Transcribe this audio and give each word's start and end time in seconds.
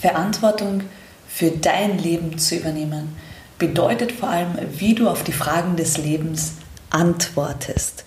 Verantwortung 0.00 0.82
für 1.28 1.50
dein 1.50 1.98
Leben 1.98 2.38
zu 2.38 2.56
übernehmen 2.56 3.16
bedeutet 3.58 4.12
vor 4.12 4.28
allem, 4.28 4.56
wie 4.78 4.94
du 4.94 5.08
auf 5.08 5.24
die 5.24 5.32
Fragen 5.32 5.76
des 5.76 5.98
Lebens 5.98 6.52
antwortest. 6.90 8.04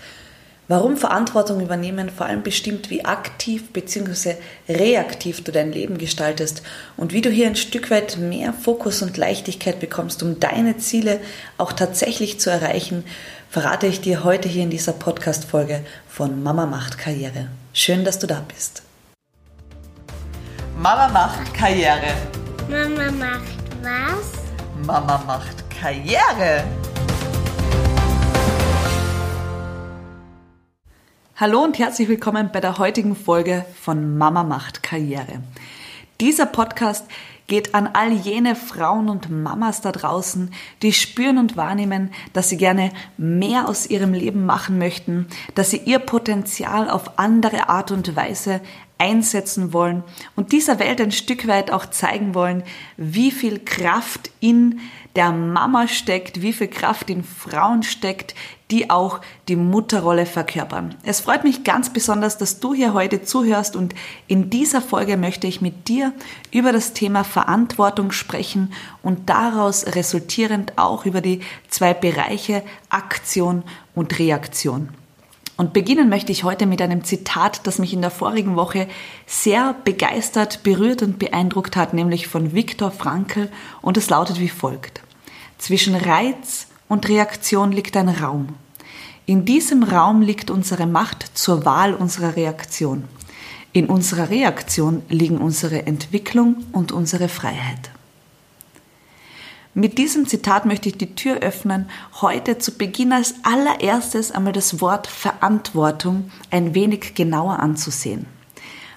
Warum 0.67 0.95
Verantwortung 0.95 1.59
übernehmen 1.59 2.09
vor 2.09 2.27
allem 2.27 2.43
bestimmt, 2.43 2.89
wie 2.89 3.03
aktiv 3.03 3.73
bzw. 3.73 4.35
reaktiv 4.69 5.43
du 5.43 5.51
dein 5.51 5.73
Leben 5.73 5.97
gestaltest 5.97 6.63
und 6.95 7.11
wie 7.11 7.19
du 7.19 7.29
hier 7.29 7.47
ein 7.47 7.57
Stück 7.57 7.91
weit 7.91 8.17
mehr 8.17 8.53
Fokus 8.53 9.01
und 9.01 9.17
Leichtigkeit 9.17 9.81
bekommst, 9.81 10.23
um 10.23 10.39
deine 10.39 10.77
Ziele 10.77 11.19
auch 11.57 11.73
tatsächlich 11.73 12.39
zu 12.39 12.49
erreichen, 12.49 13.03
verrate 13.49 13.87
ich 13.87 13.99
dir 13.99 14.23
heute 14.23 14.47
hier 14.47 14.63
in 14.63 14.69
dieser 14.69 14.93
Podcast-Folge 14.93 15.81
von 16.07 16.41
Mama 16.41 16.65
macht 16.65 16.97
Karriere. 16.97 17.49
Schön, 17.73 18.05
dass 18.05 18.19
du 18.19 18.27
da 18.27 18.41
bist. 18.47 18.81
Mama 20.81 21.07
macht 21.09 21.53
Karriere. 21.53 22.15
Mama 22.67 23.11
macht 23.11 23.83
was? 23.83 24.41
Mama 24.83 25.23
macht 25.27 25.69
Karriere. 25.69 26.63
Hallo 31.35 31.61
und 31.63 31.77
herzlich 31.77 32.09
willkommen 32.09 32.49
bei 32.51 32.61
der 32.61 32.79
heutigen 32.79 33.15
Folge 33.15 33.63
von 33.79 34.17
Mama 34.17 34.41
macht 34.41 34.81
Karriere. 34.81 35.43
Dieser 36.19 36.47
Podcast 36.47 37.05
geht 37.45 37.75
an 37.75 37.89
all 37.93 38.13
jene 38.13 38.55
Frauen 38.55 39.09
und 39.09 39.29
Mamas 39.29 39.81
da 39.81 39.91
draußen, 39.91 40.51
die 40.81 40.93
spüren 40.93 41.37
und 41.37 41.57
wahrnehmen, 41.57 42.11
dass 42.33 42.49
sie 42.49 42.57
gerne 42.57 42.91
mehr 43.17 43.67
aus 43.67 43.87
ihrem 43.87 44.13
Leben 44.13 44.45
machen 44.45 44.77
möchten, 44.77 45.27
dass 45.53 45.69
sie 45.69 45.81
ihr 45.83 45.99
Potenzial 45.99 46.89
auf 46.89 47.19
andere 47.19 47.69
Art 47.69 47.91
und 47.91 48.15
Weise 48.15 48.61
einsetzen 49.01 49.73
wollen 49.73 50.03
und 50.35 50.51
dieser 50.51 50.77
Welt 50.77 51.01
ein 51.01 51.11
Stück 51.11 51.47
weit 51.47 51.71
auch 51.71 51.87
zeigen 51.87 52.35
wollen, 52.35 52.61
wie 52.97 53.31
viel 53.31 53.57
Kraft 53.57 54.29
in 54.39 54.79
der 55.15 55.31
Mama 55.31 55.87
steckt, 55.87 56.43
wie 56.43 56.53
viel 56.53 56.67
Kraft 56.67 57.09
in 57.09 57.23
Frauen 57.23 57.81
steckt, 57.81 58.35
die 58.69 58.91
auch 58.91 59.19
die 59.47 59.55
Mutterrolle 59.55 60.27
verkörpern. 60.27 60.93
Es 61.03 61.19
freut 61.19 61.43
mich 61.43 61.63
ganz 61.63 61.91
besonders, 61.91 62.37
dass 62.37 62.59
du 62.59 62.75
hier 62.75 62.93
heute 62.93 63.23
zuhörst 63.23 63.75
und 63.75 63.95
in 64.27 64.51
dieser 64.51 64.81
Folge 64.81 65.17
möchte 65.17 65.47
ich 65.47 65.61
mit 65.61 65.87
dir 65.87 66.13
über 66.51 66.71
das 66.71 66.93
Thema 66.93 67.23
Verantwortung 67.23 68.11
sprechen 68.11 68.71
und 69.01 69.31
daraus 69.31 69.87
resultierend 69.95 70.77
auch 70.77 71.07
über 71.07 71.21
die 71.21 71.41
zwei 71.69 71.95
Bereiche 71.95 72.61
Aktion 72.89 73.63
und 73.95 74.19
Reaktion. 74.19 74.89
Und 75.61 75.73
beginnen 75.73 76.09
möchte 76.09 76.31
ich 76.31 76.43
heute 76.43 76.65
mit 76.65 76.81
einem 76.81 77.03
Zitat, 77.03 77.67
das 77.67 77.77
mich 77.77 77.93
in 77.93 78.01
der 78.01 78.09
vorigen 78.09 78.55
Woche 78.55 78.87
sehr 79.27 79.75
begeistert, 79.83 80.63
berührt 80.63 81.03
und 81.03 81.19
beeindruckt 81.19 81.75
hat, 81.75 81.93
nämlich 81.93 82.25
von 82.25 82.55
Viktor 82.55 82.89
Frankl 82.89 83.47
und 83.79 83.95
es 83.95 84.09
lautet 84.09 84.39
wie 84.39 84.49
folgt. 84.49 85.03
Zwischen 85.59 85.93
Reiz 85.93 86.65
und 86.89 87.07
Reaktion 87.07 87.71
liegt 87.71 87.95
ein 87.95 88.09
Raum. 88.09 88.55
In 89.27 89.45
diesem 89.45 89.83
Raum 89.83 90.23
liegt 90.23 90.49
unsere 90.49 90.87
Macht 90.87 91.37
zur 91.37 91.63
Wahl 91.63 91.93
unserer 91.93 92.35
Reaktion. 92.35 93.03
In 93.71 93.85
unserer 93.85 94.31
Reaktion 94.31 95.03
liegen 95.09 95.37
unsere 95.37 95.85
Entwicklung 95.85 96.65
und 96.71 96.91
unsere 96.91 97.29
Freiheit. 97.29 97.91
Mit 99.73 99.97
diesem 99.97 100.27
Zitat 100.27 100.65
möchte 100.65 100.89
ich 100.89 100.97
die 100.97 101.15
Tür 101.15 101.37
öffnen, 101.37 101.89
heute 102.19 102.57
zu 102.57 102.73
Beginn 102.73 103.13
als 103.13 103.35
allererstes 103.43 104.31
einmal 104.31 104.51
das 104.51 104.81
Wort 104.81 105.07
Verantwortung 105.07 106.29
ein 106.49 106.75
wenig 106.75 107.15
genauer 107.15 107.59
anzusehen. 107.59 108.25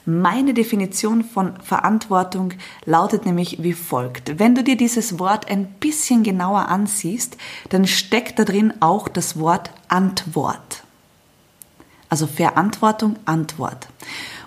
Meine 0.04 0.52
Definition 0.52 1.22
von 1.22 1.60
Verantwortung 1.62 2.54
lautet 2.84 3.24
nämlich 3.24 3.62
wie 3.62 3.72
folgt. 3.72 4.40
Wenn 4.40 4.56
du 4.56 4.64
dir 4.64 4.76
dieses 4.76 5.20
Wort 5.20 5.48
ein 5.48 5.66
bisschen 5.78 6.24
genauer 6.24 6.68
ansiehst, 6.68 7.36
dann 7.68 7.86
steckt 7.86 8.40
da 8.40 8.44
drin 8.44 8.74
auch 8.80 9.06
das 9.06 9.38
Wort 9.38 9.70
Antwort. 9.86 10.82
Also 12.08 12.26
Verantwortung, 12.26 13.16
Antwort. 13.26 13.86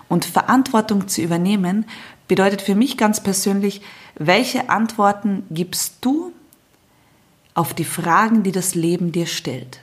Und 0.08 0.26
Verantwortung 0.26 1.08
zu 1.08 1.22
übernehmen 1.22 1.86
bedeutet 2.28 2.62
für 2.62 2.74
mich 2.74 2.96
ganz 2.96 3.22
persönlich, 3.22 3.80
welche 4.16 4.70
Antworten 4.70 5.44
gibst 5.50 5.96
du 6.02 6.32
auf 7.54 7.74
die 7.74 7.84
Fragen, 7.84 8.42
die 8.42 8.52
das 8.52 8.74
Leben 8.74 9.10
dir 9.10 9.26
stellt? 9.26 9.80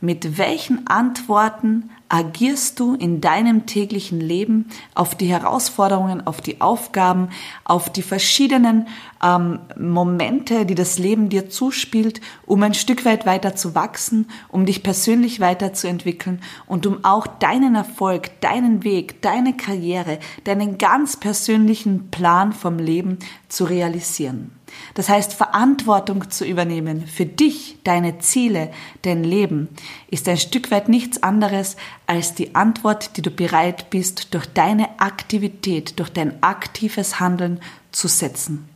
Mit 0.00 0.36
welchen 0.36 0.86
Antworten 0.86 1.90
agierst 2.08 2.78
du 2.78 2.94
in 2.94 3.20
deinem 3.20 3.66
täglichen 3.66 4.20
Leben 4.20 4.66
auf 4.94 5.14
die 5.14 5.26
Herausforderungen, 5.26 6.26
auf 6.26 6.40
die 6.40 6.60
Aufgaben, 6.60 7.30
auf 7.64 7.90
die 7.90 8.02
verschiedenen 8.02 8.86
ähm, 9.22 9.58
Momente, 9.78 10.66
die 10.66 10.74
das 10.74 10.98
Leben 10.98 11.30
dir 11.30 11.48
zuspielt, 11.48 12.20
um 12.44 12.62
ein 12.62 12.74
Stück 12.74 13.04
weit 13.04 13.26
weiter 13.26 13.56
zu 13.56 13.74
wachsen, 13.74 14.28
um 14.48 14.66
dich 14.66 14.82
persönlich 14.82 15.40
weiterzuentwickeln 15.40 16.42
und 16.66 16.86
um 16.86 17.04
auch 17.04 17.26
deinen 17.26 17.74
Erfolg, 17.74 18.40
deinen 18.40 18.84
Weg, 18.84 19.22
deine 19.22 19.56
Karriere, 19.56 20.18
deinen 20.44 20.78
ganz 20.78 21.16
persönlichen 21.16 22.10
Plan 22.10 22.52
vom 22.52 22.78
Leben 22.78 23.18
zu 23.48 23.64
realisieren. 23.64 24.52
Das 24.94 25.08
heißt, 25.08 25.34
Verantwortung 25.34 26.30
zu 26.30 26.44
übernehmen 26.44 27.06
für 27.06 27.26
dich, 27.26 27.78
deine 27.84 28.18
Ziele, 28.18 28.70
dein 29.02 29.24
Leben, 29.24 29.68
ist 30.10 30.28
ein 30.28 30.38
Stück 30.38 30.70
weit 30.70 30.88
nichts 30.88 31.22
anderes 31.22 31.76
als 32.06 32.34
die 32.34 32.54
Antwort, 32.54 33.16
die 33.16 33.22
du 33.22 33.30
bereit 33.30 33.90
bist, 33.90 34.34
durch 34.34 34.46
deine 34.46 35.00
Aktivität, 35.00 35.98
durch 35.98 36.10
dein 36.10 36.42
aktives 36.42 37.20
Handeln 37.20 37.60
zu 37.92 38.08
setzen. 38.08 38.68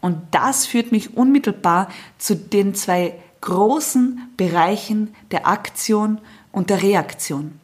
Und 0.00 0.18
das 0.32 0.66
führt 0.66 0.92
mich 0.92 1.16
unmittelbar 1.16 1.88
zu 2.18 2.36
den 2.36 2.74
zwei 2.74 3.14
großen 3.40 4.32
Bereichen 4.36 5.14
der 5.30 5.46
Aktion 5.46 6.20
und 6.52 6.70
der 6.70 6.82
Reaktion. 6.82 7.60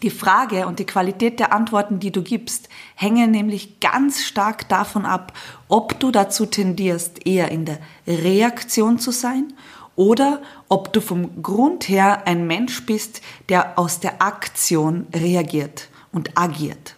Die 0.00 0.10
Frage 0.10 0.66
und 0.66 0.78
die 0.78 0.86
Qualität 0.86 1.38
der 1.38 1.52
Antworten, 1.52 2.00
die 2.00 2.10
du 2.10 2.22
gibst, 2.22 2.68
hängen 2.94 3.30
nämlich 3.30 3.78
ganz 3.80 4.22
stark 4.22 4.68
davon 4.68 5.04
ab, 5.04 5.32
ob 5.68 6.00
du 6.00 6.10
dazu 6.10 6.46
tendierst, 6.46 7.26
eher 7.26 7.50
in 7.50 7.66
der 7.66 7.78
Reaktion 8.06 8.98
zu 8.98 9.10
sein 9.10 9.52
oder 9.94 10.40
ob 10.68 10.92
du 10.92 11.00
vom 11.00 11.42
Grund 11.42 11.88
her 11.88 12.26
ein 12.26 12.46
Mensch 12.46 12.84
bist, 12.86 13.20
der 13.48 13.78
aus 13.78 14.00
der 14.00 14.22
Aktion 14.22 15.06
reagiert 15.14 15.88
und 16.10 16.36
agiert. 16.36 16.96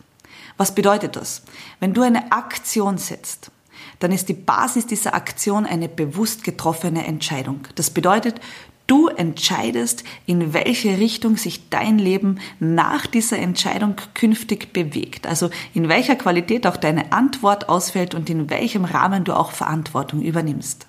Was 0.56 0.74
bedeutet 0.74 1.16
das? 1.16 1.42
Wenn 1.80 1.94
du 1.94 2.02
eine 2.02 2.30
Aktion 2.30 2.96
setzt, 2.96 3.50
dann 3.98 4.12
ist 4.12 4.28
die 4.28 4.34
Basis 4.34 4.86
dieser 4.86 5.14
Aktion 5.14 5.66
eine 5.66 5.88
bewusst 5.88 6.44
getroffene 6.44 7.06
Entscheidung. 7.06 7.66
Das 7.74 7.90
bedeutet, 7.90 8.40
Du 8.86 9.08
entscheidest, 9.08 10.04
in 10.26 10.52
welche 10.52 10.98
Richtung 10.98 11.38
sich 11.38 11.70
dein 11.70 11.98
Leben 11.98 12.38
nach 12.60 13.06
dieser 13.06 13.38
Entscheidung 13.38 13.96
künftig 14.12 14.74
bewegt. 14.74 15.26
Also 15.26 15.48
in 15.72 15.88
welcher 15.88 16.16
Qualität 16.16 16.66
auch 16.66 16.76
deine 16.76 17.10
Antwort 17.12 17.70
ausfällt 17.70 18.14
und 18.14 18.28
in 18.28 18.50
welchem 18.50 18.84
Rahmen 18.84 19.24
du 19.24 19.32
auch 19.32 19.52
Verantwortung 19.52 20.20
übernimmst. 20.20 20.86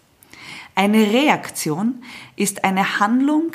Eine 0.75 1.09
Reaktion 1.09 2.03
ist 2.35 2.65
eine 2.65 2.99
Handlung, 2.99 3.53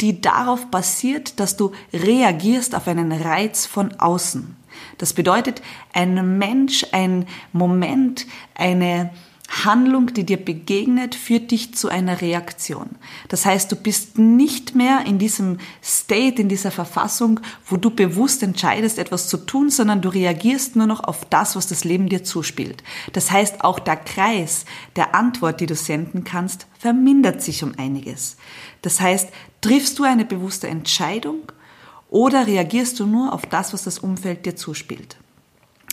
die 0.00 0.20
darauf 0.20 0.70
basiert, 0.70 1.40
dass 1.40 1.56
du 1.56 1.72
reagierst 1.92 2.76
auf 2.76 2.86
einen 2.86 3.10
Reiz 3.10 3.66
von 3.66 3.92
außen. 3.98 4.56
Das 4.98 5.12
bedeutet, 5.14 5.62
ein 5.92 6.38
Mensch, 6.38 6.86
ein 6.92 7.26
Moment, 7.52 8.26
eine 8.54 9.10
Handlung, 9.50 10.14
die 10.14 10.24
dir 10.24 10.36
begegnet, 10.36 11.16
führt 11.16 11.50
dich 11.50 11.74
zu 11.74 11.88
einer 11.88 12.20
Reaktion. 12.20 12.90
Das 13.28 13.44
heißt, 13.44 13.70
du 13.72 13.76
bist 13.76 14.16
nicht 14.16 14.76
mehr 14.76 15.04
in 15.06 15.18
diesem 15.18 15.58
State, 15.82 16.40
in 16.40 16.48
dieser 16.48 16.70
Verfassung, 16.70 17.40
wo 17.66 17.76
du 17.76 17.90
bewusst 17.90 18.44
entscheidest, 18.44 18.98
etwas 18.98 19.28
zu 19.28 19.36
tun, 19.38 19.68
sondern 19.68 20.02
du 20.02 20.08
reagierst 20.08 20.76
nur 20.76 20.86
noch 20.86 21.02
auf 21.02 21.24
das, 21.24 21.56
was 21.56 21.66
das 21.66 21.82
Leben 21.82 22.08
dir 22.08 22.22
zuspielt. 22.22 22.84
Das 23.12 23.32
heißt, 23.32 23.64
auch 23.64 23.80
der 23.80 23.96
Kreis 23.96 24.66
der 24.94 25.16
Antwort, 25.16 25.60
die 25.60 25.66
du 25.66 25.74
senden 25.74 26.22
kannst, 26.22 26.68
vermindert 26.78 27.42
sich 27.42 27.64
um 27.64 27.72
einiges. 27.76 28.36
Das 28.82 29.00
heißt, 29.00 29.30
triffst 29.60 29.98
du 29.98 30.04
eine 30.04 30.24
bewusste 30.24 30.68
Entscheidung 30.68 31.40
oder 32.08 32.46
reagierst 32.46 33.00
du 33.00 33.06
nur 33.06 33.32
auf 33.32 33.46
das, 33.46 33.72
was 33.72 33.82
das 33.82 33.98
Umfeld 33.98 34.46
dir 34.46 34.54
zuspielt? 34.54 35.16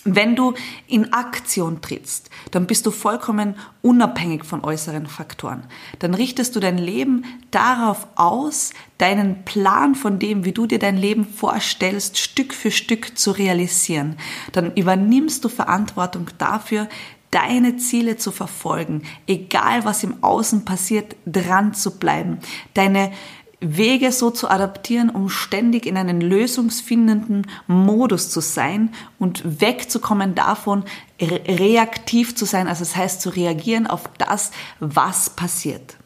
Wenn 0.10 0.38
du 0.38 0.54
in 0.88 1.12
Aktion 1.12 1.82
trittst, 1.82 2.30
dann 2.52 2.66
bist 2.66 2.86
du 2.86 2.92
vollkommen 2.92 3.56
unabhängig 3.82 4.46
von 4.46 4.64
äußeren 4.64 5.06
Faktoren. 5.06 5.64
Dann 6.00 6.14
richtest 6.14 6.56
du 6.56 6.62
dein 6.62 6.78
Leben 6.78 7.26
darauf 7.52 8.08
aus, 8.16 8.72
deinen 9.00 9.44
Plan 9.44 9.96
von 9.96 10.18
dem, 10.18 10.46
wie 10.46 10.54
du 10.54 10.66
dir 10.66 10.80
dein 10.80 10.96
Leben 10.96 11.26
vorstellst, 11.26 12.18
Stück 12.18 12.54
für 12.54 12.72
Stück 12.72 13.18
zu 13.18 13.32
realisieren. 13.32 14.16
Dann 14.54 14.74
übernimmst 14.76 15.44
du 15.44 15.50
Verantwortung 15.50 16.28
dafür, 16.38 16.88
deine 17.32 17.76
Ziele 17.76 18.16
zu 18.16 18.32
verfolgen, 18.32 19.04
egal 19.28 19.84
was 19.84 20.04
im 20.04 20.24
Außen 20.24 20.64
passiert, 20.64 21.18
dran 21.26 21.74
zu 21.74 22.00
bleiben, 22.00 22.40
deine 22.74 23.12
Wege 23.60 24.12
so 24.12 24.30
zu 24.30 24.50
adaptieren, 24.50 25.10
um 25.10 25.30
ständig 25.30 25.86
in 25.88 25.98
einen 25.98 26.22
lösungsfindenden 26.22 27.48
Modus 27.66 28.30
zu 28.30 28.40
sein 28.40 28.94
und 29.18 29.62
wegzukommen 29.62 30.36
davon, 30.36 30.84
reaktiv 31.20 32.36
zu 32.36 32.46
sein, 32.46 32.68
also 32.68 32.82
das 32.82 32.96
heißt 32.96 33.22
zu 33.22 33.30
reagieren 33.30 33.88
auf 33.88 34.04
das, 34.20 34.52
was 34.80 35.32
passiert. 35.32 35.98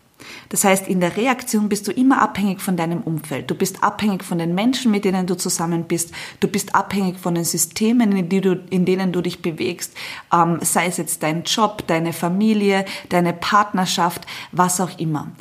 Das 0.50 0.64
heißt, 0.64 0.88
in 0.88 1.00
der 1.00 1.18
Reaktion 1.18 1.70
bist 1.70 1.88
du 1.88 1.92
immer 1.92 2.22
abhängig 2.22 2.62
von 2.62 2.78
deinem 2.78 3.02
Umfeld. 3.02 3.50
Du 3.50 3.56
bist 3.56 3.84
abhängig 3.84 4.24
von 4.24 4.38
den 4.38 4.56
Menschen, 4.56 4.92
mit 4.92 5.06
denen 5.06 5.28
du 5.28 5.36
zusammen 5.36 5.86
bist. 5.86 6.12
Du 6.40 6.48
bist 6.48 6.76
abhängig 6.76 7.20
von 7.20 7.36
den 7.36 7.44
Systemen, 7.44 8.12
in, 8.16 8.30
du, 8.30 8.64
in 8.70 8.86
denen 8.86 9.12
du 9.12 9.22
dich 9.22 9.42
bewegst. 9.42 9.96
Ähm, 10.34 10.60
sei 10.62 10.88
es 10.88 10.98
jetzt 10.98 11.24
dein 11.24 11.44
Job, 11.44 11.86
deine 11.88 12.14
Familie, 12.14 12.86
deine 13.10 13.34
Partnerschaft, 13.34 14.26
was 14.52 14.82
auch 14.82 14.98
immer. 15.00 15.32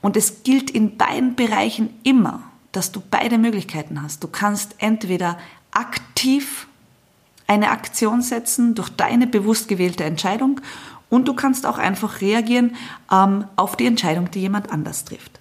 Und 0.00 0.16
es 0.16 0.42
gilt 0.42 0.70
in 0.70 0.96
beiden 0.96 1.34
Bereichen 1.34 1.90
immer, 2.02 2.42
dass 2.72 2.92
du 2.92 3.02
beide 3.10 3.38
Möglichkeiten 3.38 4.02
hast. 4.02 4.22
Du 4.22 4.28
kannst 4.28 4.74
entweder 4.78 5.38
aktiv 5.72 6.66
eine 7.46 7.70
Aktion 7.70 8.22
setzen 8.22 8.76
durch 8.76 8.90
deine 8.90 9.26
bewusst 9.26 9.66
gewählte 9.66 10.04
Entscheidung 10.04 10.60
und 11.10 11.28
du 11.28 11.34
kannst 11.34 11.66
auch 11.66 11.78
einfach 11.78 12.20
reagieren 12.22 12.76
ähm, 13.12 13.44
auf 13.56 13.76
die 13.76 13.86
Entscheidung, 13.86 14.30
die 14.30 14.40
jemand 14.40 14.72
anders 14.72 15.04
trifft. 15.04 15.40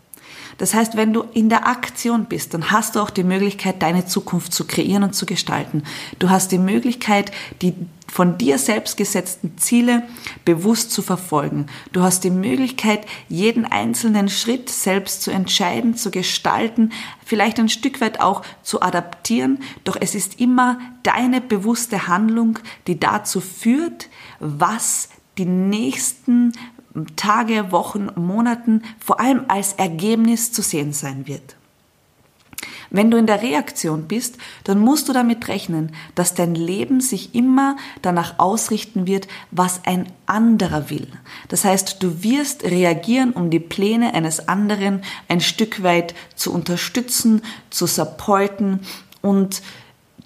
Das 0.59 0.73
heißt, 0.73 0.97
wenn 0.97 1.13
du 1.13 1.23
in 1.33 1.47
der 1.47 1.67
Aktion 1.67 2.25
bist, 2.25 2.53
dann 2.53 2.69
hast 2.69 2.95
du 2.95 2.99
auch 2.99 3.09
die 3.09 3.23
Möglichkeit, 3.23 3.81
deine 3.81 4.05
Zukunft 4.05 4.53
zu 4.53 4.67
kreieren 4.67 5.03
und 5.03 5.15
zu 5.15 5.25
gestalten. 5.25 5.83
Du 6.19 6.29
hast 6.29 6.51
die 6.51 6.57
Möglichkeit, 6.57 7.31
die 7.61 7.73
von 8.09 8.37
dir 8.37 8.57
selbst 8.57 8.97
gesetzten 8.97 9.57
Ziele 9.57 10.03
bewusst 10.43 10.91
zu 10.91 11.01
verfolgen. 11.01 11.67
Du 11.93 12.01
hast 12.01 12.25
die 12.25 12.29
Möglichkeit, 12.29 13.05
jeden 13.29 13.65
einzelnen 13.65 14.27
Schritt 14.27 14.69
selbst 14.69 15.21
zu 15.21 15.31
entscheiden, 15.31 15.95
zu 15.95 16.11
gestalten, 16.11 16.91
vielleicht 17.23 17.57
ein 17.57 17.69
Stück 17.69 18.01
weit 18.01 18.19
auch 18.19 18.41
zu 18.61 18.81
adaptieren. 18.81 19.59
Doch 19.85 19.95
es 19.99 20.13
ist 20.13 20.41
immer 20.41 20.79
deine 21.03 21.39
bewusste 21.39 22.07
Handlung, 22.07 22.59
die 22.87 22.99
dazu 22.99 23.39
führt, 23.39 24.09
was 24.41 25.07
die 25.39 25.45
nächsten 25.45 26.53
Tage, 27.15 27.71
Wochen, 27.71 28.09
Monaten 28.15 28.83
vor 28.99 29.19
allem 29.19 29.45
als 29.47 29.73
Ergebnis 29.73 30.51
zu 30.51 30.61
sehen 30.61 30.93
sein 30.93 31.27
wird. 31.27 31.55
Wenn 32.91 33.11
du 33.11 33.17
in 33.17 33.27
der 33.27 33.43
Reaktion 33.43 34.07
bist, 34.07 34.37
dann 34.63 34.79
musst 34.79 35.07
du 35.07 35.13
damit 35.13 35.47
rechnen, 35.47 35.91
dass 36.15 36.33
dein 36.33 36.55
Leben 36.55 37.01
sich 37.01 37.35
immer 37.35 37.77
danach 38.01 38.39
ausrichten 38.39 39.05
wird, 39.05 39.27
was 39.51 39.81
ein 39.85 40.07
anderer 40.25 40.89
will. 40.89 41.07
Das 41.49 41.65
heißt, 41.65 42.01
du 42.01 42.23
wirst 42.23 42.63
reagieren, 42.63 43.31
um 43.31 43.51
die 43.51 43.59
Pläne 43.59 44.15
eines 44.15 44.47
anderen 44.47 45.03
ein 45.27 45.39
Stück 45.39 45.83
weit 45.83 46.15
zu 46.35 46.51
unterstützen, 46.51 47.43
zu 47.69 47.85
supporten 47.85 48.79
und 49.21 49.61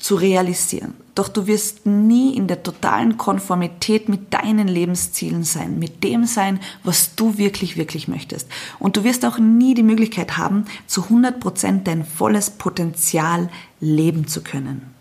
zu 0.04 0.16
realisieren. 0.16 0.96
Doch 1.16 1.30
du 1.30 1.48
wirst 1.48 1.86
nie 1.86 2.36
in 2.36 2.48
der 2.48 2.62
totalen 2.62 3.18
Konformität 3.18 4.10
mit 4.10 4.34
deinen 4.34 4.68
Lebenszielen 4.68 5.46
sein, 5.46 5.80
mit 5.80 6.04
dem 6.04 6.26
sein, 6.26 6.60
was 6.84 7.16
du 7.16 7.38
wirklich, 7.38 7.78
wirklich 7.78 8.10
möchtest. 8.10 8.50
Und 8.80 8.98
du 8.98 9.06
wirst 9.06 9.24
auch 9.26 9.38
nie 9.38 9.76
die 9.76 9.82
Möglichkeit 9.82 10.38
haben, 10.38 10.66
zu 10.88 11.04
100 11.04 11.40
Prozent 11.40 11.88
dein 11.88 12.04
volles 12.04 12.50
Potenzial 12.50 13.50
leben 13.80 14.28
zu 14.28 14.44
können. 14.44 14.94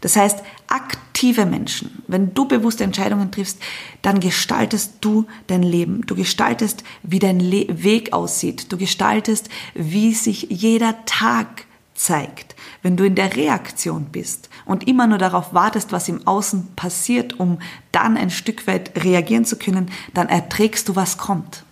Das 0.00 0.16
heißt, 0.16 0.42
aktive 0.66 1.46
Menschen, 1.46 2.02
wenn 2.08 2.34
du 2.34 2.48
bewusste 2.48 2.82
Entscheidungen 2.82 3.30
triffst, 3.30 3.60
dann 4.02 4.18
gestaltest 4.18 4.94
du 5.02 5.24
dein 5.46 5.62
Leben. 5.62 6.04
Du 6.04 6.16
gestaltest, 6.16 6.82
wie 7.04 7.20
dein 7.20 7.38
Le 7.38 7.66
Weg 7.68 8.12
aussieht. 8.12 8.72
Du 8.72 8.76
gestaltest, 8.76 9.48
wie 9.74 10.14
sich 10.14 10.48
jeder 10.50 11.04
Tag 11.04 11.65
zeigt. 11.96 12.54
Wenn 12.82 12.96
du 12.96 13.04
in 13.04 13.14
der 13.14 13.34
Reaktion 13.34 14.06
bist 14.06 14.48
und 14.64 14.86
immer 14.86 15.06
nur 15.06 15.18
darauf 15.18 15.52
wartest, 15.54 15.92
was 15.92 16.08
im 16.08 16.26
Außen 16.26 16.74
passiert, 16.76 17.40
um 17.40 17.58
dann 17.92 18.16
ein 18.16 18.30
Stück 18.30 18.66
weit 18.66 19.04
reagieren 19.04 19.44
zu 19.44 19.56
können, 19.56 19.90
dann 20.14 20.28
erträgst 20.28 20.88
du, 20.88 20.96
was 20.96 21.18
kommt. 21.18 21.64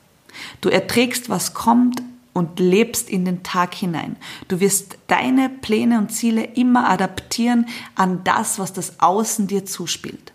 Du 0.60 0.68
erträgst, 0.68 1.28
was 1.28 1.54
kommt 1.54 2.02
und 2.34 2.58
lebst 2.58 3.08
in 3.08 3.24
den 3.24 3.42
Tag 3.42 3.74
hinein. 3.74 4.16
Du 4.48 4.60
wirst 4.60 4.98
deine 5.06 5.48
Pläne 5.48 5.98
und 5.98 6.10
Ziele 6.10 6.44
immer 6.44 6.90
adaptieren 6.90 7.66
an 7.94 8.22
das, 8.24 8.58
was 8.58 8.72
das 8.72 9.00
Außen 9.00 9.46
dir 9.46 9.64
zuspielt. 9.64 10.33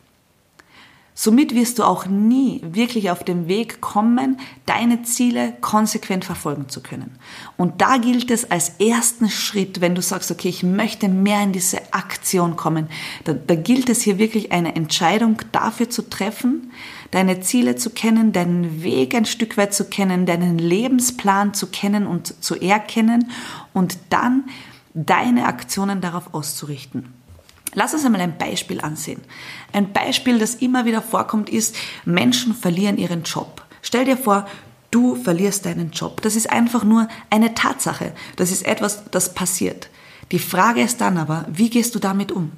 Somit 1.22 1.54
wirst 1.54 1.78
du 1.78 1.84
auch 1.84 2.06
nie 2.06 2.62
wirklich 2.64 3.12
auf 3.12 3.26
den 3.26 3.50
Weg 3.50 3.82
kommen, 3.82 4.40
deine 4.66 5.04
Ziele 5.04 5.52
konsequent 5.60 6.24
verfolgen 6.24 6.70
zu 6.70 6.82
können. 6.82 7.18
Und 7.58 7.82
da 7.82 7.98
gilt 7.98 8.32
es 8.32 8.50
als 8.50 8.70
ersten 8.80 9.30
Schritt, 9.30 9.82
wenn 9.82 9.96
du 9.96 10.02
sagst, 10.02 10.32
okay, 10.32 10.48
ich 10.48 10.64
möchte 10.64 11.10
mehr 11.10 11.44
in 11.44 11.52
diese 11.52 11.94
Aktion 11.94 12.56
kommen, 12.56 12.88
da, 13.26 13.34
da 13.34 13.56
gilt 13.56 13.90
es 13.90 14.02
hier 14.02 14.18
wirklich 14.18 14.54
eine 14.54 14.78
Entscheidung 14.78 15.42
dafür 15.52 15.90
zu 15.90 16.10
treffen, 16.10 16.72
deine 17.12 17.42
Ziele 17.42 17.76
zu 17.76 17.90
kennen, 17.90 18.32
deinen 18.32 18.82
Weg 18.82 19.14
ein 19.14 19.26
Stück 19.26 19.58
weit 19.58 19.74
zu 19.74 19.90
kennen, 19.90 20.26
deinen 20.26 20.58
Lebensplan 20.58 21.54
zu 21.54 21.68
kennen 21.68 22.08
und 22.08 22.42
zu 22.42 22.56
erkennen 22.56 23.30
und 23.74 23.98
dann 24.10 24.46
deine 24.94 25.48
Aktionen 25.48 26.00
darauf 26.00 26.34
auszurichten. 26.34 27.14
Lass 27.74 27.94
uns 27.94 28.06
einmal 28.06 28.22
ein 28.22 28.38
Beispiel 28.38 28.82
ansehen. 28.82 29.22
Ein 29.74 29.94
Beispiel, 29.94 30.40
das 30.40 30.56
immer 30.56 30.86
wieder 30.86 31.02
vorkommt, 31.02 31.50
ist, 31.50 31.76
Menschen 32.06 32.56
verlieren 32.56 32.98
ihren 32.98 33.24
Job. 33.24 33.64
Stell 33.82 34.06
dir 34.06 34.18
vor, 34.18 34.48
du 34.92 35.16
verlierst 35.16 35.66
deinen 35.66 35.92
Job. 35.92 36.22
Das 36.22 36.36
ist 36.36 36.50
einfach 36.50 36.84
nur 36.84 37.08
eine 37.30 37.54
Tatsache. 37.54 38.14
Das 38.36 38.52
ist 38.52 38.66
etwas, 38.66 39.04
das 39.12 39.34
passiert. 39.34 39.90
Die 40.32 40.40
Frage 40.40 40.82
ist 40.82 41.02
dann 41.02 41.18
aber, 41.18 41.46
wie 41.52 41.70
gehst 41.70 41.96
du 41.96 42.00
damit 42.00 42.32
um? 42.32 42.52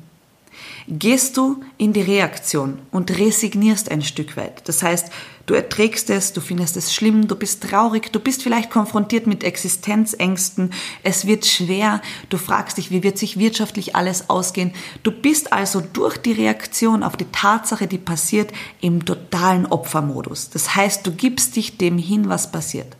Gehst 0.87 1.37
du 1.37 1.63
in 1.77 1.93
die 1.93 2.01
Reaktion 2.01 2.79
und 2.91 3.17
resignierst 3.17 3.91
ein 3.91 4.01
Stück 4.01 4.37
weit. 4.37 4.67
Das 4.67 4.83
heißt, 4.83 5.11
du 5.45 5.53
erträgst 5.53 6.09
es, 6.09 6.33
du 6.33 6.41
findest 6.41 6.77
es 6.77 6.93
schlimm, 6.93 7.27
du 7.27 7.35
bist 7.35 7.63
traurig, 7.63 8.11
du 8.11 8.19
bist 8.19 8.43
vielleicht 8.43 8.69
konfrontiert 8.69 9.27
mit 9.27 9.43
Existenzängsten, 9.43 10.71
es 11.03 11.27
wird 11.27 11.45
schwer, 11.45 12.01
du 12.29 12.37
fragst 12.37 12.77
dich, 12.77 12.91
wie 12.91 13.03
wird 13.03 13.17
sich 13.17 13.37
wirtschaftlich 13.37 13.95
alles 13.95 14.29
ausgehen. 14.29 14.73
Du 15.03 15.11
bist 15.11 15.53
also 15.53 15.81
durch 15.81 16.17
die 16.17 16.33
Reaktion 16.33 17.03
auf 17.03 17.17
die 17.17 17.31
Tatsache, 17.31 17.87
die 17.87 17.97
passiert, 17.97 18.51
im 18.81 19.05
totalen 19.05 19.65
Opfermodus. 19.65 20.49
Das 20.49 20.75
heißt, 20.75 21.05
du 21.05 21.11
gibst 21.11 21.55
dich 21.55 21.77
dem 21.77 21.97
hin, 21.97 22.29
was 22.29 22.51
passiert. 22.51 22.97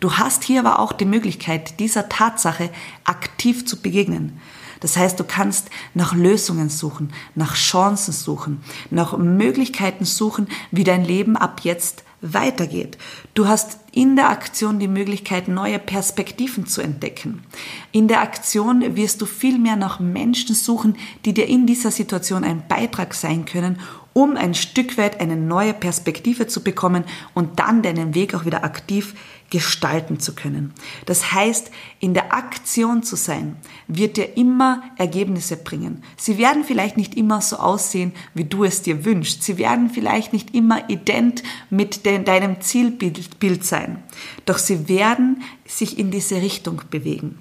Du 0.00 0.12
hast 0.14 0.44
hier 0.44 0.60
aber 0.60 0.78
auch 0.78 0.92
die 0.92 1.04
Möglichkeit, 1.04 1.80
dieser 1.80 2.08
Tatsache 2.08 2.70
aktiv 3.04 3.66
zu 3.66 3.80
begegnen. 3.80 4.40
Das 4.84 4.98
heißt, 4.98 5.18
du 5.18 5.24
kannst 5.24 5.70
nach 5.94 6.14
Lösungen 6.14 6.68
suchen, 6.68 7.10
nach 7.34 7.54
Chancen 7.54 8.12
suchen, 8.12 8.62
nach 8.90 9.16
Möglichkeiten 9.16 10.04
suchen, 10.04 10.46
wie 10.72 10.84
dein 10.84 11.06
Leben 11.06 11.38
ab 11.38 11.62
jetzt 11.62 12.04
weitergeht. 12.20 12.98
Du 13.32 13.48
hast 13.48 13.78
in 13.92 14.14
der 14.14 14.28
Aktion 14.28 14.78
die 14.78 14.88
Möglichkeit, 14.88 15.48
neue 15.48 15.78
Perspektiven 15.78 16.66
zu 16.66 16.82
entdecken. 16.82 17.44
In 17.92 18.08
der 18.08 18.20
Aktion 18.20 18.94
wirst 18.94 19.22
du 19.22 19.24
viel 19.24 19.58
mehr 19.58 19.76
nach 19.76 20.00
Menschen 20.00 20.54
suchen, 20.54 20.96
die 21.24 21.32
dir 21.32 21.46
in 21.46 21.66
dieser 21.66 21.90
Situation 21.90 22.44
ein 22.44 22.68
Beitrag 22.68 23.14
sein 23.14 23.46
können, 23.46 23.78
um 24.12 24.36
ein 24.36 24.52
Stück 24.52 24.98
weit 24.98 25.18
eine 25.18 25.36
neue 25.36 25.72
Perspektive 25.72 26.46
zu 26.46 26.62
bekommen 26.62 27.04
und 27.32 27.58
dann 27.58 27.80
deinen 27.80 28.14
Weg 28.14 28.34
auch 28.34 28.44
wieder 28.44 28.64
aktiv 28.64 29.14
gestalten 29.50 30.18
zu 30.18 30.34
können. 30.34 30.72
Das 31.06 31.32
heißt, 31.32 31.70
in 32.00 32.14
der 32.14 32.32
Aktion 32.32 33.02
zu 33.02 33.16
sein, 33.16 33.56
wird 33.86 34.16
dir 34.16 34.36
immer 34.36 34.82
Ergebnisse 34.96 35.56
bringen. 35.56 36.02
Sie 36.16 36.38
werden 36.38 36.64
vielleicht 36.64 36.96
nicht 36.96 37.14
immer 37.14 37.40
so 37.40 37.56
aussehen, 37.56 38.12
wie 38.34 38.44
du 38.44 38.64
es 38.64 38.82
dir 38.82 39.04
wünschst. 39.04 39.42
Sie 39.42 39.58
werden 39.58 39.90
vielleicht 39.90 40.32
nicht 40.32 40.54
immer 40.54 40.88
ident 40.90 41.42
mit 41.70 42.04
de 42.04 42.22
deinem 42.22 42.60
Zielbild 42.60 43.64
sein. 43.64 44.02
Doch 44.46 44.58
sie 44.58 44.88
werden 44.88 45.42
sich 45.66 45.98
in 45.98 46.10
diese 46.10 46.36
Richtung 46.36 46.82
bewegen. 46.90 47.38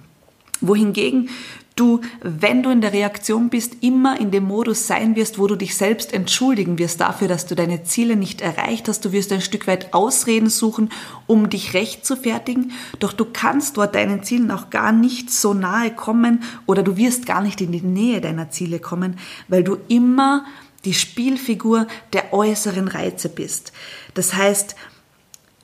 Wohingegen 0.62 1.30
du, 1.76 2.02
wenn 2.22 2.64
du 2.64 2.70
in 2.70 2.82
der 2.82 2.94
Reaktion 2.94 3.50
bist, 3.50 3.78
immer 3.82 4.20
in 4.20 4.32
dem 4.32 4.44
Modus 4.44 4.88
sein 4.88 5.16
wirst, 5.16 5.40
wo 5.40 5.48
du 5.48 5.56
dich 5.56 5.76
selbst 5.76 6.14
entschuldigen 6.14 6.78
wirst 6.78 7.02
dafür, 7.02 7.28
dass 7.28 7.46
du 7.46 7.56
deine 7.56 7.84
Ziele 7.84 8.16
nicht 8.16 8.42
erreicht 8.42 8.88
hast. 8.88 9.06
Du 9.06 9.12
wirst 9.12 9.32
ein 9.32 9.42
Stück 9.42 9.68
weit 9.68 9.94
Ausreden 9.94 10.50
suchen, 10.50 10.90
um 11.28 11.50
dich 11.50 11.74
recht 11.74 12.06
zu 12.06 12.16
fertigen. 12.16 12.72
Doch 13.00 13.14
du 13.14 13.26
kannst 13.26 13.78
dort 13.78 13.96
deinen 13.96 14.24
Zielen 14.24 14.52
auch 14.52 14.70
gar 14.70 14.92
nicht 14.92 15.32
so 15.32 15.54
nahe 15.54 15.92
kommen 15.92 16.44
oder 16.66 16.84
du 16.84 16.98
wirst 16.98 17.26
gar 17.26 17.42
nicht 17.42 17.62
in 17.62 17.72
die 17.72 17.82
Nähe 17.82 18.22
deiner 18.22 18.50
Ziele 18.50 18.80
kommen, 18.80 19.18
weil 19.48 19.64
du 19.64 19.78
immer 19.88 20.46
die 20.86 20.94
Spielfigur 20.94 21.88
der 22.12 22.34
äußeren 22.34 22.88
Reize 22.88 23.30
bist. 23.30 23.72
Das 24.14 24.34
heißt, 24.34 24.76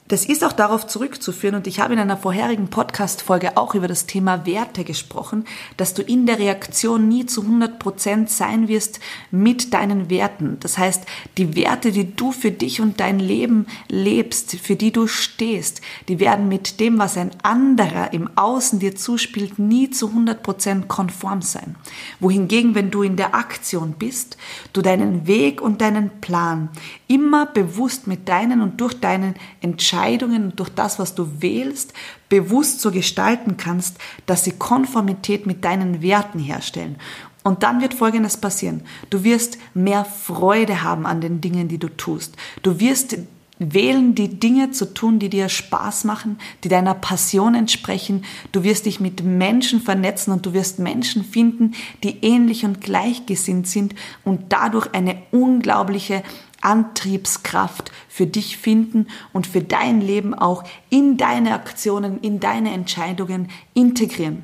das 0.09 0.25
ist 0.25 0.43
auch 0.43 0.53
darauf 0.53 0.85
zurückzuführen, 0.85 1.55
und 1.55 1.65
ich 1.65 1.79
habe 1.79 1.93
in 1.93 1.99
einer 1.99 2.17
vorherigen 2.17 2.69
Podcast-Folge 2.69 3.55
auch 3.57 3.73
über 3.73 3.87
das 3.87 4.05
Thema 4.05 4.45
Werte 4.45 4.83
gesprochen, 4.83 5.45
dass 5.77 5.93
du 5.93 6.01
in 6.01 6.25
der 6.25 6.39
Reaktion 6.39 7.07
nie 7.07 7.25
zu 7.25 7.41
100 7.41 7.69
100% 7.79 8.27
sein 8.27 8.67
wirst 8.67 8.99
mit 9.31 9.73
deinen 9.73 10.09
Werten. 10.09 10.57
Das 10.59 10.77
heißt, 10.77 11.03
die 11.37 11.55
Werte, 11.55 11.91
die 11.91 12.15
du 12.15 12.31
für 12.31 12.51
dich 12.51 12.81
und 12.81 12.99
dein 12.99 13.19
Leben 13.19 13.67
lebst, 13.87 14.55
für 14.59 14.75
die 14.75 14.91
du 14.91 15.07
stehst, 15.07 15.81
die 16.07 16.19
werden 16.19 16.47
mit 16.47 16.79
dem, 16.79 16.97
was 16.99 17.17
ein 17.17 17.31
anderer 17.43 18.13
im 18.13 18.29
Außen 18.35 18.79
dir 18.79 18.95
zuspielt, 18.95 19.59
nie 19.59 19.89
zu 19.89 20.07
100% 20.07 20.87
konform 20.87 21.41
sein. 21.41 21.75
Wohingegen, 22.19 22.75
wenn 22.75 22.91
du 22.91 23.03
in 23.03 23.15
der 23.15 23.35
Aktion 23.35 23.95
bist, 23.97 24.37
du 24.73 24.81
deinen 24.81 25.27
Weg 25.27 25.61
und 25.61 25.81
deinen 25.81 26.21
Plan 26.21 26.69
immer 27.07 27.45
bewusst 27.45 28.07
mit 28.07 28.27
deinen 28.29 28.61
und 28.61 28.79
durch 28.81 28.99
deinen 28.99 29.35
Entscheidungen 29.61 29.98
und 29.99 30.59
durch 30.59 30.69
das, 30.69 30.99
was 30.99 31.15
du 31.15 31.41
wählst, 31.41 31.93
bewusst 32.29 32.81
so 32.81 32.91
gestalten 32.91 33.57
kannst, 33.57 33.97
dass 34.25 34.43
sie 34.43 34.51
Konformität 34.51 35.45
mit 35.45 35.63
deinen 35.63 36.01
Werten 36.01 36.39
herstellen. 36.39 36.95
Und 37.43 37.63
dann 37.63 37.81
wird 37.81 37.93
Folgendes 37.93 38.37
passieren. 38.37 38.81
Du 39.09 39.23
wirst 39.23 39.57
mehr 39.73 40.05
Freude 40.05 40.83
haben 40.83 41.05
an 41.05 41.21
den 41.21 41.41
Dingen, 41.41 41.67
die 41.67 41.77
du 41.77 41.87
tust. 41.89 42.35
Du 42.63 42.79
wirst 42.79 43.17
wählen, 43.59 44.15
die 44.15 44.39
Dinge 44.39 44.71
zu 44.71 44.93
tun, 44.93 45.19
die 45.19 45.29
dir 45.29 45.49
Spaß 45.49 46.05
machen, 46.05 46.39
die 46.63 46.69
deiner 46.69 46.93
Passion 46.93 47.55
entsprechen. 47.55 48.23
Du 48.51 48.63
wirst 48.63 48.85
dich 48.85 48.99
mit 48.99 49.23
Menschen 49.23 49.81
vernetzen 49.81 50.31
und 50.31 50.45
du 50.45 50.53
wirst 50.53 50.79
Menschen 50.79 51.23
finden, 51.23 51.73
die 52.03 52.17
ähnlich 52.21 52.65
und 52.65 52.81
gleichgesinnt 52.81 53.67
sind 53.67 53.95
und 54.23 54.43
dadurch 54.49 54.93
eine 54.93 55.17
unglaubliche 55.31 56.23
Antriebskraft 56.61 57.91
für 58.07 58.27
dich 58.27 58.57
finden 58.57 59.07
und 59.33 59.47
für 59.47 59.61
dein 59.61 60.01
Leben 60.01 60.33
auch 60.33 60.63
in 60.89 61.17
deine 61.17 61.53
Aktionen, 61.53 62.19
in 62.21 62.39
deine 62.39 62.73
Entscheidungen 62.73 63.49
integrieren. 63.73 64.43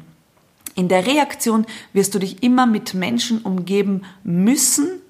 In 0.76 0.90
der 0.90 1.08
Reaktion 1.08 1.66
wirst 1.94 2.14
du 2.16 2.20
dich 2.20 2.44
immer 2.44 2.66
mit 2.66 2.94
Menschen 2.94 3.42
umgeben 3.42 4.04
müssen, 4.24 5.02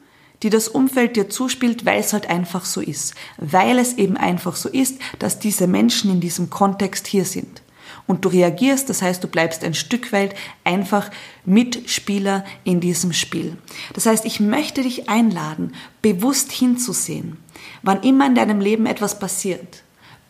die 0.43 0.49
das 0.49 0.67
Umfeld 0.67 1.15
dir 1.15 1.29
zuspielt, 1.29 1.85
weil 1.85 1.99
es 1.99 2.13
halt 2.13 2.29
einfach 2.29 2.65
so 2.65 2.81
ist. 2.81 3.15
Weil 3.37 3.79
es 3.79 3.97
eben 3.97 4.15
einfach 4.15 4.55
so 4.55 4.69
ist, 4.69 4.99
dass 5.17 5.39
diese 5.39 5.65
Menschen 5.65 6.11
in 6.11 6.19
diesem 6.19 6.49
Kontext 6.49 7.07
hier 7.07 7.25
sind 7.25 7.61
und 8.07 8.25
du 8.25 8.29
reagierst, 8.29 8.89
das 8.89 9.01
heißt, 9.01 9.23
du 9.23 9.27
bleibst 9.27 9.63
ein 9.63 9.73
Stück 9.73 10.11
weit 10.11 10.35
einfach 10.63 11.09
Mitspieler 11.45 12.45
in 12.63 12.79
diesem 12.79 13.13
Spiel. 13.13 13.57
Das 13.93 14.05
heißt, 14.05 14.25
ich 14.25 14.39
möchte 14.39 14.83
dich 14.83 15.09
einladen, 15.09 15.73
bewusst 16.01 16.51
hinzusehen, 16.51 17.37
wann 17.81 18.03
immer 18.03 18.27
in 18.27 18.35
deinem 18.35 18.59
Leben 18.59 18.85
etwas 18.85 19.19
passiert 19.19 19.84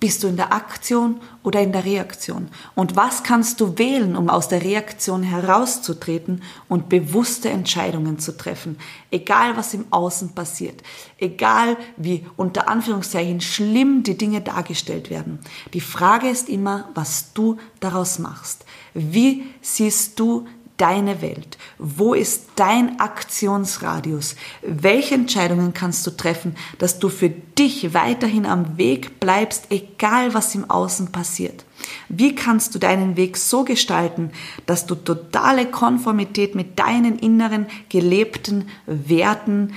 bist 0.05 0.21
du 0.21 0.27
in 0.27 0.35
der 0.35 0.53
Aktion 0.53 1.19
oder 1.41 1.61
in 1.61 1.71
der 1.71 1.83
Reaktion? 1.83 2.49
Und 2.75 2.95
was 2.95 3.23
kannst 3.23 3.59
du 3.59 3.79
wählen, 3.79 4.15
um 4.15 4.29
aus 4.29 4.47
der 4.47 4.61
Reaktion 4.61 5.23
herauszutreten 5.23 6.43
und 6.69 6.89
bewusste 6.89 7.49
Entscheidungen 7.49 8.19
zu 8.19 8.37
treffen? 8.37 8.77
Egal, 9.09 9.57
was 9.57 9.73
im 9.73 9.85
Außen 9.89 10.35
passiert. 10.35 10.83
Egal, 11.17 11.75
wie 11.97 12.23
unter 12.37 12.69
Anführungszeichen 12.69 13.41
schlimm 13.41 14.03
die 14.03 14.15
Dinge 14.15 14.41
dargestellt 14.41 15.09
werden. 15.09 15.39
Die 15.73 15.81
Frage 15.81 16.29
ist 16.29 16.49
immer, 16.49 16.87
was 16.93 17.33
du 17.33 17.57
daraus 17.79 18.19
machst. 18.19 18.63
Wie 18.93 19.45
siehst 19.61 20.19
du 20.19 20.45
deine 20.77 21.21
Welt? 21.21 21.57
Wo 21.77 22.13
ist 22.13 22.49
dein 22.55 22.99
Aktionsradius? 22.99 24.35
Welche 24.61 25.15
Entscheidungen 25.15 25.73
kannst 25.73 26.05
du 26.05 26.11
treffen, 26.11 26.55
dass 26.79 26.99
du 26.99 27.09
für 27.09 27.29
dich 27.29 27.93
weiterhin 27.93 28.45
am 28.45 28.77
Weg 28.77 29.19
bleibst, 29.19 29.67
egal 29.69 30.33
was 30.33 30.55
im 30.55 30.69
Außen 30.69 31.11
passiert? 31.11 31.65
Wie 32.09 32.35
kannst 32.35 32.75
du 32.75 32.79
deinen 32.79 33.15
Weg 33.15 33.37
so 33.37 33.63
gestalten, 33.63 34.31
dass 34.65 34.85
du 34.85 34.95
totale 34.95 35.65
Konformität 35.65 36.55
mit 36.55 36.79
deinen 36.79 37.19
inneren 37.19 37.67
gelebten 37.89 38.69
Werten 38.85 39.73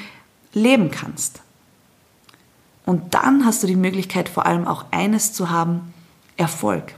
leben 0.53 0.91
kannst? 0.91 1.43
Und 2.87 3.15
dann 3.15 3.45
hast 3.45 3.63
du 3.63 3.67
die 3.67 3.77
Möglichkeit 3.77 4.29
vor 4.29 4.47
allem 4.47 4.67
auch 4.67 4.87
eines 4.91 5.33
zu 5.33 5.51
haben, 5.51 5.93
Erfolg. 6.39 6.95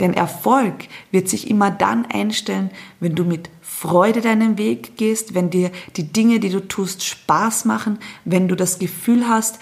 Denn 0.00 0.14
Erfolg 0.14 0.88
wird 1.10 1.28
sich 1.28 1.48
immer 1.48 1.70
dann 1.70 2.06
einstellen, 2.06 2.70
wenn 3.00 3.14
du 3.14 3.24
mit 3.24 3.50
Freude 3.60 4.20
deinen 4.20 4.58
Weg 4.58 4.96
gehst, 4.96 5.34
wenn 5.34 5.50
dir 5.50 5.70
die 5.96 6.12
Dinge, 6.12 6.40
die 6.40 6.50
du 6.50 6.66
tust, 6.66 7.04
Spaß 7.04 7.64
machen, 7.64 7.98
wenn 8.24 8.48
du 8.48 8.56
das 8.56 8.78
Gefühl 8.78 9.28
hast, 9.28 9.58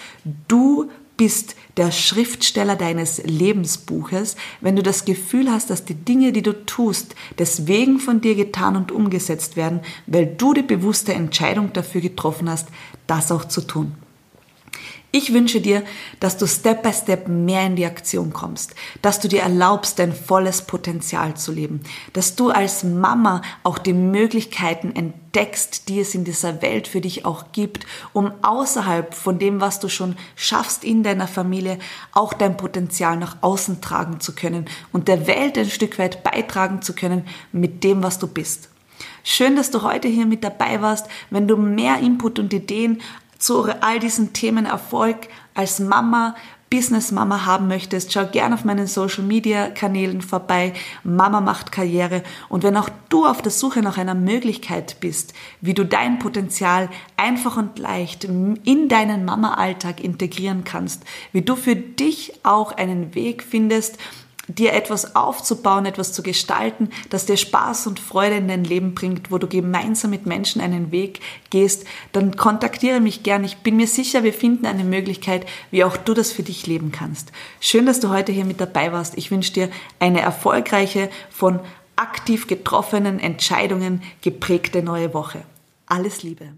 du 0.49 0.91
bist 1.17 1.55
der 1.77 1.91
Schriftsteller 1.91 2.77
deines 2.77 3.23
Lebensbuches, 3.25 4.37
wenn 4.61 4.77
du 4.77 4.83
das 4.83 5.05
Gefühl 5.05 5.51
hast, 5.51 5.71
dass 5.71 5.85
die 5.85 5.95
Dinge, 5.95 6.33
die 6.33 6.43
du 6.43 6.65
tust, 6.67 7.15
deswegen 7.39 7.99
von 7.99 8.21
dir 8.21 8.35
getan 8.35 8.77
und 8.77 8.93
umgesetzt 8.93 9.57
werden, 9.57 9.81
weil 10.07 10.27
du 10.27 10.55
die 10.55 10.63
bewusste 10.63 11.15
Entscheidung 11.15 11.73
dafür 11.73 12.01
getroffen 12.01 12.49
hast, 12.51 12.69
das 13.07 13.31
auch 13.31 13.45
zu 13.45 13.61
tun. 13.61 13.95
Ich 15.15 15.35
wünsche 15.35 15.61
dir, 15.61 15.83
dass 16.21 16.39
du 16.39 16.47
Step 16.47 16.83
by 16.83 16.91
Step 16.91 17.29
mehr 17.29 17.67
in 17.67 17.77
die 17.77 17.85
Aktion 17.85 18.33
kommst, 18.33 18.75
dass 19.03 19.21
du 19.21 19.29
dir 19.29 19.43
erlaubst, 19.43 19.99
dein 19.99 20.15
volles 20.15 20.63
Potenzial 20.63 21.37
zu 21.37 21.53
leben, 21.53 21.83
dass 22.15 22.35
du 22.35 22.49
als 22.49 22.83
Mama 22.83 23.43
auch 23.63 23.77
die 23.77 23.93
Möglichkeiten 23.93 24.97
entdeckst, 24.97 25.91
die 25.91 26.01
es 26.01 26.15
in 26.15 26.25
dieser 26.25 26.63
Welt 26.63 26.89
für 26.89 27.03
dich 27.03 27.27
auch 27.27 27.53
gibt, 27.53 27.85
um 28.15 28.33
außerhalb 28.41 29.13
von 29.13 29.39
dem, 29.39 29.61
was 29.61 29.81
du 29.81 29.91
schon 29.91 30.17
schaffst 30.35 30.83
in 30.83 31.03
deiner 31.03 31.29
Familie, 31.29 31.79
auch 32.13 32.33
dein 32.33 32.57
Potenzial 32.57 33.19
nach 33.19 33.37
außen 33.43 33.83
tragen 33.83 34.19
zu 34.19 34.35
können 34.35 34.65
und 34.95 35.09
der 35.09 35.27
Welt 35.27 35.59
ein 35.59 35.69
Stück 35.69 35.99
weit 35.99 36.23
beitragen 36.23 36.81
zu 36.81 36.95
können 36.95 37.27
mit 37.53 37.85
dem, 37.85 38.03
was 38.03 38.19
du 38.19 38.27
bist. 38.27 38.71
Schön, 39.25 39.55
dass 39.55 39.71
du 39.71 39.83
heute 39.83 40.09
hier 40.09 40.27
mit 40.27 40.43
dabei 40.43 40.83
warst. 40.83 41.07
Wenn 41.31 41.47
du 41.47 41.57
mehr 41.57 41.99
Input 41.99 42.41
und 42.41 42.53
Ideen 42.53 43.01
zu 43.43 43.65
all 43.81 43.99
diesen 43.99 44.33
Themen 44.33 44.67
Erfolg 44.67 45.29
als 45.55 45.81
Mama, 45.81 46.35
Business-Mama 46.71 47.45
haben 47.45 47.69
möchtest, 47.69 48.15
schau 48.15 48.25
gerne 48.25 48.55
auf 48.55 48.65
meinen 48.65 48.87
Social-Media-Kanälen 48.87 50.23
vorbei. 50.23 50.73
Mama 51.05 51.43
macht 51.43 51.71
Karriere. 51.71 52.23
Und 52.49 52.63
wenn 52.63 52.79
auch 52.79 52.89
du 53.11 53.27
auf 53.27 53.43
der 53.43 53.53
Suche 53.53 53.83
nach 53.83 53.99
einer 53.99 54.15
Möglichkeit 54.15 54.97
bist, 55.01 55.35
wie 55.61 55.75
du 55.75 55.85
dein 55.85 56.19
Potenzial 56.19 56.89
einfach 57.19 57.59
und 57.59 57.79
leicht 57.79 58.25
in 58.25 58.89
deinen 58.89 59.27
Mama-Alltag 59.27 60.03
integrieren 60.03 60.65
kannst, 60.65 61.05
wie 61.33 61.43
du 61.43 61.57
für 61.57 61.77
dich 61.77 62.41
auch 62.43 62.73
einen 62.73 63.15
Weg 63.15 63.43
findest, 63.43 63.99
dir 64.55 64.73
etwas 64.73 65.17
aufzubauen, 65.17 65.87
etwas 65.87 66.13
zu 66.13 66.23
gestalten, 66.23 66.91
das 67.11 67.27
dir 67.27 67.37
Spaß 67.37 67.87
und 67.87 68.01
Freude 68.01 68.37
in 68.37 68.49
dein 68.49 68.65
Leben 68.65 68.95
bringt, 68.95 69.31
wo 69.31 69.39
du 69.39 69.47
gemeinsam 69.47 70.11
mit 70.11 70.27
Menschen 70.27 70.61
einen 70.61 70.93
Weg 70.93 71.21
gehst, 71.51 71.87
dann 72.13 72.37
kontaktiere 72.37 73.01
mich 73.01 73.23
gern. 73.23 73.45
Ich 73.45 73.59
bin 73.59 73.77
mir 73.77 73.87
sicher, 73.87 74.25
wir 74.25 74.33
finden 74.33 74.67
eine 74.67 74.85
Möglichkeit, 74.85 75.47
wie 75.71 75.85
auch 75.85 75.97
du 75.97 76.15
das 76.15 76.33
für 76.33 76.43
dich 76.43 76.67
leben 76.67 76.93
kannst. 76.93 77.33
Schön, 77.61 77.87
dass 77.87 78.01
du 78.01 78.09
heute 78.09 78.33
hier 78.33 78.45
mit 78.45 78.61
dabei 78.61 78.93
warst. 78.93 79.17
Ich 79.19 79.31
wünsche 79.31 79.53
dir 79.53 79.69
eine 79.99 80.21
erfolgreiche, 80.21 81.11
von 81.31 81.61
aktiv 81.97 82.47
getroffenen 82.47 83.21
Entscheidungen 83.21 84.03
geprägte 84.23 84.83
neue 84.83 85.15
Woche. 85.15 85.43
Alles 85.87 86.23
Liebe. 86.23 86.53